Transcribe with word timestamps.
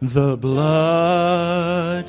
the 0.00 0.36
blood 0.36 2.04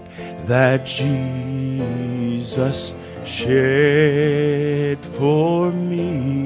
that 0.45 0.85
Jesus 0.85 2.93
shed 3.25 5.03
for 5.03 5.71
me. 5.71 6.37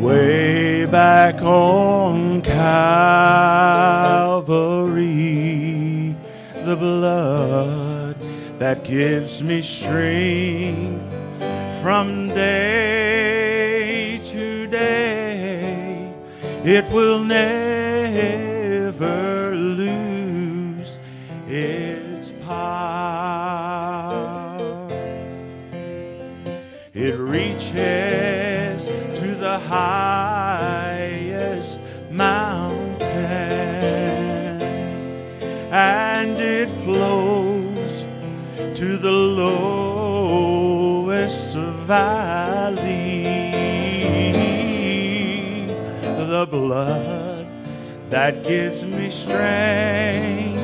Way 0.00 0.86
back 0.86 1.42
on 1.42 2.42
Calvary, 2.42 3.34
the 6.64 6.76
blood 6.76 8.16
that 8.58 8.84
gives 8.84 9.42
me 9.42 9.62
strength 9.62 11.02
from 11.82 12.28
day 12.28 12.61
It 16.64 16.88
will 16.92 17.24
never 17.24 18.62
lose 19.52 20.98
its 21.48 22.30
power. 22.46 22.92
It 26.94 27.18
reaches 27.18 28.84
to 29.18 29.34
the 29.34 29.58
highest 29.58 30.60
mountain 32.12 33.02
and 35.72 36.38
it 36.38 36.70
flows 36.84 38.04
to 38.78 38.98
the 38.98 39.10
lowest 39.10 40.36
valley. 41.86 43.21
The 46.42 46.48
blood 46.48 47.46
that 48.10 48.42
gives 48.42 48.82
me 48.82 49.10
strength 49.10 50.58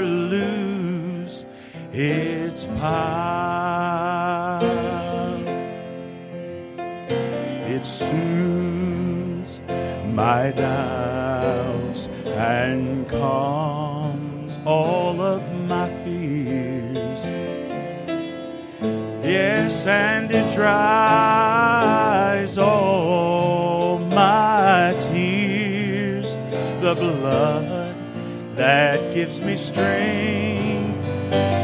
lose 0.00 1.44
its 1.92 2.64
power. 2.80 4.62
It 7.68 7.84
soothes 7.84 9.60
my 10.14 10.52
doubts 10.52 12.08
and 12.28 13.06
calms 13.10 14.56
all 14.64 15.20
of 15.20 15.42
my 15.68 15.97
Yes, 19.68 19.84
and 19.84 20.30
it 20.30 20.54
dries 20.54 22.56
all 22.56 23.98
my 23.98 24.96
tears. 24.98 26.32
The 26.80 26.94
blood 26.94 27.94
that 28.56 29.12
gives 29.12 29.42
me 29.42 29.58
strength 29.58 30.96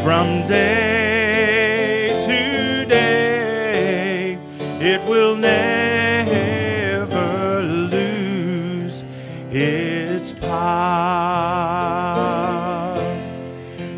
from 0.05 0.47
day 0.47 2.21
to 2.27 2.85
day, 2.85 4.39
it 4.83 5.03
will 5.09 5.37
never 5.37 7.63
lose 7.63 9.03
its 9.51 10.33
power. 10.33 10.53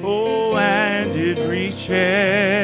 Oh, 0.04 0.56
and 0.56 1.10
it 1.16 1.38
reaches 1.50 2.55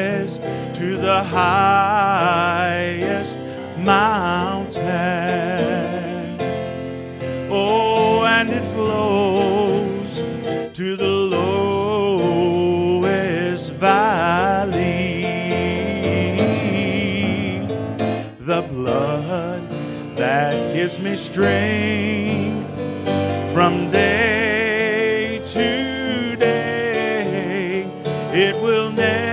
to 0.83 0.97
the 0.97 1.23
highest 1.23 2.59
mountain. 3.77 4.83
Oh, 7.49 8.25
and 8.25 8.49
it 8.49 8.65
flows 8.73 10.17
to 10.77 10.97
the 10.97 11.15
lowest 11.37 12.51
valley. 13.71 15.23
The 18.41 18.61
blood 18.63 19.63
that 20.17 20.73
gives 20.73 20.99
me 20.99 21.15
strength 21.15 22.67
from 23.53 23.89
day 23.89 25.41
to 25.45 26.35
day, 26.35 27.87
it 28.33 28.55
will 28.61 28.91
never 28.91 29.32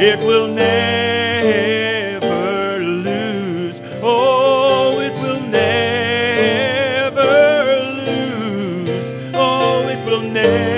It 0.07 0.19
will 0.19 0.47
never 0.47 0.69
lose. 2.79 3.81
Oh, 4.03 4.99
it 4.99 5.13
will 5.19 5.41
never 5.41 7.23
lose. 8.03 9.09
Oh, 9.33 9.87
it 9.89 10.05
will 10.05 10.21
never. 10.21 10.74